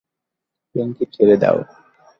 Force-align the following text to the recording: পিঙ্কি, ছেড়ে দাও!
পিঙ্কি, 0.75 1.05
ছেড়ে 1.13 1.35
দাও! 1.41 1.57